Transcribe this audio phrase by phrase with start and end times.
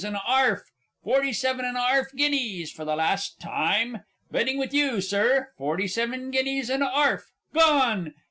[0.03, 0.63] and a 'arf....
[1.03, 2.71] Forty seven and a 'arf guineas....
[2.71, 3.99] For the last time!
[4.31, 5.49] Bidding with you, Sir.
[5.59, 8.15] Forty seven guineas and a 'arf Gone!